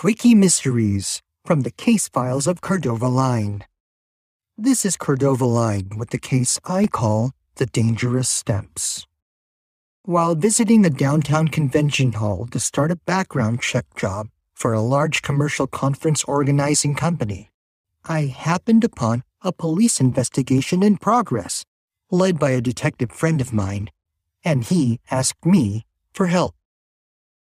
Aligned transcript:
Quickie 0.00 0.34
Mysteries 0.34 1.20
from 1.44 1.60
the 1.60 1.70
Case 1.70 2.08
Files 2.08 2.46
of 2.46 2.62
Cordova 2.62 3.06
Line. 3.06 3.66
This 4.56 4.86
is 4.86 4.96
Cordova 4.96 5.44
Line 5.44 5.90
with 5.98 6.08
the 6.08 6.16
case 6.16 6.58
I 6.64 6.86
call 6.86 7.32
The 7.56 7.66
Dangerous 7.66 8.26
Steps. 8.26 9.06
While 10.04 10.36
visiting 10.36 10.80
the 10.80 10.88
downtown 10.88 11.48
convention 11.48 12.12
hall 12.12 12.46
to 12.46 12.58
start 12.58 12.90
a 12.90 12.96
background 12.96 13.60
check 13.60 13.84
job 13.94 14.28
for 14.54 14.72
a 14.72 14.80
large 14.80 15.20
commercial 15.20 15.66
conference 15.66 16.24
organizing 16.24 16.94
company, 16.94 17.50
I 18.06 18.22
happened 18.22 18.84
upon 18.84 19.22
a 19.42 19.52
police 19.52 20.00
investigation 20.00 20.82
in 20.82 20.96
progress, 20.96 21.66
led 22.10 22.38
by 22.38 22.52
a 22.52 22.62
detective 22.62 23.12
friend 23.12 23.38
of 23.38 23.52
mine, 23.52 23.90
and 24.42 24.64
he 24.64 24.98
asked 25.10 25.44
me 25.44 25.84
for 26.14 26.28
help. 26.28 26.54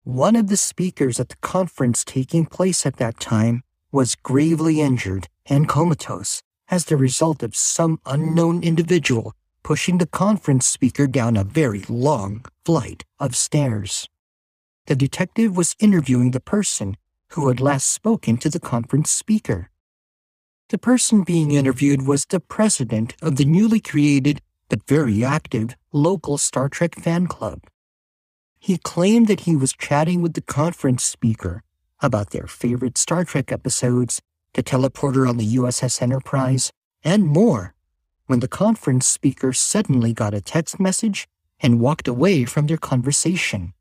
One 0.04 0.34
of 0.34 0.48
the 0.48 0.56
speakers 0.56 1.20
at 1.20 1.28
the 1.28 1.36
conference 1.36 2.04
taking 2.04 2.44
place 2.46 2.84
at 2.84 2.96
that 2.96 3.20
time 3.20 3.62
was 3.92 4.16
gravely 4.16 4.80
injured 4.80 5.28
and 5.46 5.68
comatose 5.68 6.42
as 6.68 6.86
the 6.86 6.96
result 6.96 7.44
of 7.44 7.54
some 7.54 8.00
unknown 8.04 8.64
individual 8.64 9.32
pushing 9.62 9.98
the 9.98 10.06
conference 10.06 10.66
speaker 10.66 11.06
down 11.06 11.36
a 11.36 11.44
very 11.44 11.84
long 11.88 12.44
flight 12.64 13.04
of 13.20 13.36
stairs. 13.36 14.08
The 14.86 14.96
detective 14.96 15.56
was 15.56 15.76
interviewing 15.78 16.32
the 16.32 16.40
person 16.40 16.96
who 17.30 17.46
had 17.46 17.60
last 17.60 17.86
spoken 17.86 18.38
to 18.38 18.48
the 18.48 18.58
conference 18.58 19.08
speaker. 19.10 19.70
The 20.70 20.78
person 20.78 21.22
being 21.22 21.52
interviewed 21.52 22.08
was 22.08 22.24
the 22.24 22.40
president 22.40 23.14
of 23.22 23.36
the 23.36 23.44
newly 23.44 23.78
created 23.78 24.40
but 24.68 24.86
very 24.88 25.22
active 25.22 25.76
local 25.92 26.38
Star 26.38 26.68
Trek 26.68 26.96
fan 26.96 27.28
club. 27.28 27.60
He 28.64 28.78
claimed 28.78 29.26
that 29.26 29.40
he 29.40 29.56
was 29.56 29.72
chatting 29.72 30.22
with 30.22 30.34
the 30.34 30.40
conference 30.40 31.02
speaker 31.02 31.64
about 32.00 32.30
their 32.30 32.46
favorite 32.46 32.96
Star 32.96 33.24
Trek 33.24 33.50
episodes, 33.50 34.22
the 34.54 34.62
teleporter 34.62 35.28
on 35.28 35.36
the 35.36 35.56
USS 35.56 36.00
Enterprise, 36.00 36.70
and 37.02 37.26
more, 37.26 37.74
when 38.26 38.38
the 38.38 38.46
conference 38.46 39.04
speaker 39.04 39.52
suddenly 39.52 40.12
got 40.12 40.32
a 40.32 40.40
text 40.40 40.78
message 40.78 41.26
and 41.58 41.80
walked 41.80 42.06
away 42.06 42.44
from 42.44 42.68
their 42.68 42.76
conversation. 42.76 43.72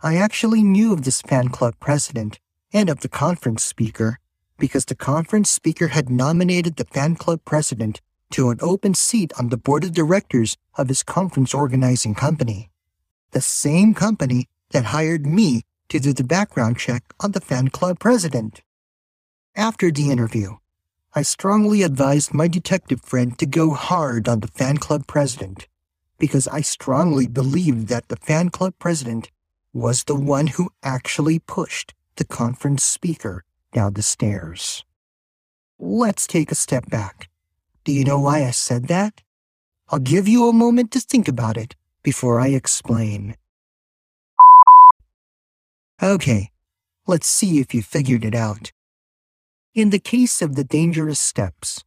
I 0.00 0.14
actually 0.14 0.62
knew 0.62 0.92
of 0.92 1.02
this 1.02 1.20
fan 1.20 1.48
club 1.48 1.74
president 1.80 2.38
and 2.72 2.88
of 2.88 3.00
the 3.00 3.08
conference 3.08 3.64
speaker 3.64 4.20
because 4.56 4.84
the 4.84 4.94
conference 4.94 5.50
speaker 5.50 5.88
had 5.88 6.08
nominated 6.08 6.76
the 6.76 6.84
fan 6.84 7.16
club 7.16 7.40
president 7.44 8.00
to 8.30 8.50
an 8.50 8.58
open 8.60 8.94
seat 8.94 9.32
on 9.36 9.48
the 9.48 9.56
board 9.56 9.82
of 9.82 9.92
directors 9.92 10.56
of 10.76 10.86
his 10.86 11.02
conference 11.02 11.52
organizing 11.52 12.14
company 12.14 12.69
the 13.30 13.40
same 13.40 13.94
company 13.94 14.48
that 14.70 14.86
hired 14.86 15.26
me 15.26 15.62
to 15.88 15.98
do 15.98 16.12
the 16.12 16.24
background 16.24 16.78
check 16.78 17.02
on 17.20 17.32
the 17.32 17.40
fan 17.40 17.68
club 17.68 17.98
president. 17.98 18.62
After 19.56 19.90
the 19.90 20.10
interview, 20.10 20.56
I 21.12 21.22
strongly 21.22 21.82
advised 21.82 22.32
my 22.32 22.46
detective 22.46 23.02
friend 23.02 23.36
to 23.38 23.46
go 23.46 23.74
hard 23.74 24.28
on 24.28 24.40
the 24.40 24.48
fan 24.48 24.78
club 24.78 25.06
president 25.06 25.66
because 26.18 26.46
I 26.46 26.60
strongly 26.60 27.26
believed 27.26 27.88
that 27.88 28.08
the 28.08 28.16
fan 28.16 28.50
club 28.50 28.74
president 28.78 29.30
was 29.72 30.04
the 30.04 30.14
one 30.14 30.48
who 30.48 30.70
actually 30.82 31.40
pushed 31.40 31.94
the 32.16 32.24
conference 32.24 32.84
speaker 32.84 33.44
down 33.72 33.94
the 33.94 34.02
stairs. 34.02 34.84
Let's 35.78 36.26
take 36.26 36.52
a 36.52 36.54
step 36.54 36.88
back. 36.88 37.28
Do 37.84 37.92
you 37.92 38.04
know 38.04 38.20
why 38.20 38.44
I 38.44 38.50
said 38.50 38.86
that? 38.88 39.22
I'll 39.88 39.98
give 39.98 40.28
you 40.28 40.48
a 40.48 40.52
moment 40.52 40.92
to 40.92 41.00
think 41.00 41.26
about 41.26 41.56
it 41.56 41.74
before 42.02 42.40
I 42.40 42.48
explain. 42.48 43.36
Okay, 46.02 46.50
let's 47.06 47.26
see 47.26 47.60
if 47.60 47.74
you 47.74 47.82
figured 47.82 48.24
it 48.24 48.34
out. 48.34 48.72
In 49.74 49.90
the 49.90 49.98
case 49.98 50.40
of 50.42 50.56
the 50.56 50.64
dangerous 50.64 51.20
steps, 51.20 51.84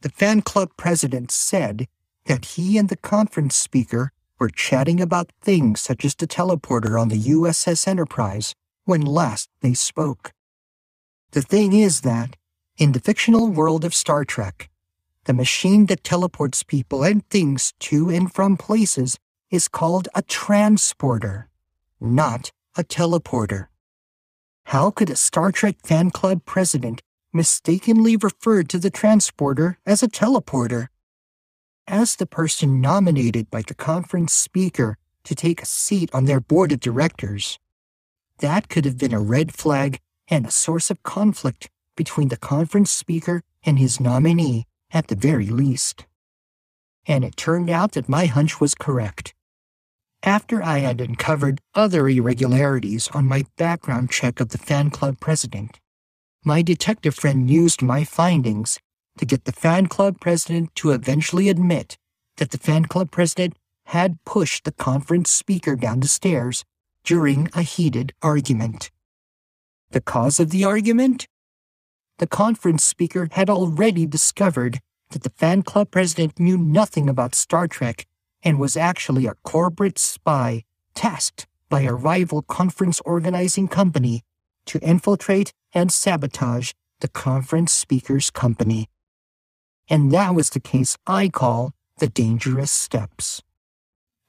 the 0.00 0.08
fan 0.08 0.40
club 0.42 0.70
president 0.76 1.30
said 1.30 1.86
that 2.26 2.44
he 2.56 2.78
and 2.78 2.88
the 2.88 2.96
conference 2.96 3.54
speaker 3.54 4.12
were 4.38 4.48
chatting 4.48 5.00
about 5.00 5.30
things 5.42 5.80
such 5.80 6.04
as 6.04 6.14
the 6.14 6.26
teleporter 6.26 7.00
on 7.00 7.08
the 7.08 7.20
USS 7.20 7.86
Enterprise 7.86 8.54
when 8.84 9.02
last 9.02 9.50
they 9.60 9.74
spoke. 9.74 10.32
The 11.32 11.42
thing 11.42 11.74
is 11.74 12.00
that, 12.00 12.36
in 12.78 12.92
the 12.92 13.00
fictional 13.00 13.48
world 13.48 13.84
of 13.84 13.94
Star 13.94 14.24
Trek, 14.24 14.70
the 15.24 15.34
machine 15.34 15.86
that 15.86 16.02
teleports 16.02 16.62
people 16.62 17.04
and 17.04 17.24
things 17.28 17.74
to 17.80 18.08
and 18.08 18.32
from 18.32 18.56
places 18.56 19.18
is 19.50 19.68
called 19.68 20.08
a 20.14 20.22
transporter, 20.22 21.48
not 22.00 22.52
a 22.76 22.84
teleporter. 22.84 23.66
How 24.66 24.90
could 24.90 25.10
a 25.10 25.16
Star 25.16 25.50
Trek 25.50 25.76
fan 25.82 26.10
club 26.10 26.44
president 26.44 27.02
mistakenly 27.32 28.16
refer 28.16 28.62
to 28.62 28.78
the 28.78 28.90
transporter 28.90 29.78
as 29.84 30.02
a 30.02 30.08
teleporter? 30.08 30.88
As 31.88 32.14
the 32.14 32.26
person 32.26 32.80
nominated 32.80 33.50
by 33.50 33.62
the 33.62 33.74
conference 33.74 34.32
speaker 34.32 34.96
to 35.24 35.34
take 35.34 35.60
a 35.62 35.66
seat 35.66 36.08
on 36.14 36.26
their 36.26 36.40
board 36.40 36.70
of 36.70 36.78
directors, 36.78 37.58
that 38.38 38.68
could 38.68 38.84
have 38.84 38.98
been 38.98 39.12
a 39.12 39.20
red 39.20 39.52
flag 39.52 39.98
and 40.28 40.46
a 40.46 40.50
source 40.50 40.90
of 40.90 41.02
conflict 41.02 41.68
between 41.96 42.28
the 42.28 42.36
conference 42.36 42.92
speaker 42.92 43.42
and 43.64 43.78
his 43.78 43.98
nominee 43.98 44.66
at 44.92 45.08
the 45.08 45.16
very 45.16 45.46
least. 45.46 46.06
And 47.06 47.24
it 47.24 47.36
turned 47.36 47.68
out 47.68 47.92
that 47.92 48.08
my 48.08 48.26
hunch 48.26 48.60
was 48.60 48.74
correct. 48.74 49.34
After 50.22 50.62
I 50.62 50.78
had 50.78 51.00
uncovered 51.00 51.62
other 51.74 52.06
irregularities 52.06 53.08
on 53.08 53.26
my 53.26 53.46
background 53.56 54.10
check 54.10 54.38
of 54.38 54.50
the 54.50 54.58
fan 54.58 54.90
club 54.90 55.18
president, 55.18 55.80
my 56.44 56.60
detective 56.60 57.14
friend 57.14 57.50
used 57.50 57.80
my 57.80 58.04
findings 58.04 58.78
to 59.16 59.24
get 59.24 59.44
the 59.44 59.52
fan 59.52 59.86
club 59.86 60.20
president 60.20 60.74
to 60.76 60.90
eventually 60.90 61.48
admit 61.48 61.96
that 62.36 62.50
the 62.50 62.58
fan 62.58 62.84
club 62.84 63.10
president 63.10 63.56
had 63.86 64.22
pushed 64.24 64.64
the 64.64 64.72
conference 64.72 65.30
speaker 65.30 65.74
down 65.74 66.00
the 66.00 66.08
stairs 66.08 66.64
during 67.02 67.48
a 67.54 67.62
heated 67.62 68.12
argument. 68.20 68.90
The 69.90 70.02
cause 70.02 70.38
of 70.38 70.50
the 70.50 70.64
argument? 70.64 71.26
The 72.18 72.26
conference 72.26 72.84
speaker 72.84 73.28
had 73.32 73.48
already 73.48 74.04
discovered 74.04 74.80
that 75.10 75.22
the 75.22 75.30
fan 75.30 75.62
club 75.62 75.90
president 75.90 76.38
knew 76.38 76.58
nothing 76.58 77.08
about 77.08 77.34
Star 77.34 77.66
Trek 77.66 78.06
and 78.42 78.58
was 78.58 78.76
actually 78.76 79.26
a 79.26 79.34
corporate 79.44 79.98
spy 79.98 80.64
tasked 80.94 81.46
by 81.68 81.82
a 81.82 81.94
rival 81.94 82.42
conference 82.42 83.00
organizing 83.04 83.68
company 83.68 84.22
to 84.66 84.78
infiltrate 84.80 85.52
and 85.72 85.92
sabotage 85.92 86.72
the 87.00 87.08
conference 87.08 87.72
speaker's 87.72 88.30
company. 88.30 88.88
And 89.88 90.12
that 90.12 90.34
was 90.34 90.50
the 90.50 90.60
case 90.60 90.96
I 91.06 91.28
call 91.28 91.72
the 91.98 92.08
dangerous 92.08 92.70
steps. 92.70 93.42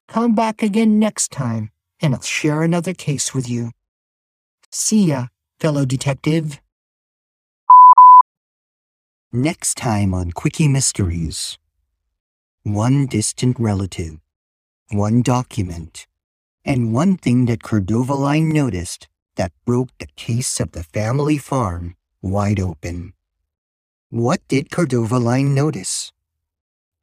Come 0.07 0.35
back 0.35 0.61
again 0.61 0.99
next 0.99 1.31
time, 1.31 1.71
and 2.01 2.13
I'll 2.13 2.21
share 2.21 2.63
another 2.63 2.93
case 2.93 3.33
with 3.33 3.49
you. 3.49 3.71
See 4.71 5.05
ya, 5.05 5.27
fellow 5.59 5.85
detective. 5.85 6.59
Next 9.31 9.75
time 9.75 10.13
on 10.13 10.31
Quickie 10.31 10.67
Mysteries 10.67 11.57
one 12.63 13.07
distant 13.07 13.59
relative, 13.59 14.19
one 14.91 15.23
document, 15.23 16.05
and 16.63 16.93
one 16.93 17.17
thing 17.17 17.45
that 17.45 17.63
Cordova 17.63 18.13
Line 18.13 18.49
noticed 18.49 19.07
that 19.35 19.51
broke 19.65 19.89
the 19.97 20.05
case 20.15 20.59
of 20.59 20.73
the 20.73 20.83
family 20.83 21.39
farm 21.39 21.95
wide 22.21 22.59
open. 22.59 23.13
What 24.09 24.47
did 24.47 24.69
Cordova 24.69 25.17
Line 25.17 25.55
notice? 25.55 26.11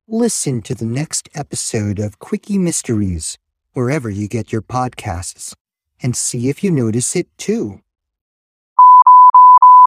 Listen 0.07 0.63
to 0.63 0.77
the 0.77 0.85
next 0.85 1.29
episode 1.35 1.99
of 1.99 2.21
Quickie 2.21 2.59
Mysteries 2.59 3.37
wherever 3.73 4.09
you 4.09 4.29
get 4.29 4.53
your 4.53 4.63
podcasts 4.63 5.55
and 6.01 6.15
see 6.15 6.49
if 6.49 6.63
you 6.63 6.71
notice 6.71 7.17
it 7.17 7.27
too. 7.37 7.81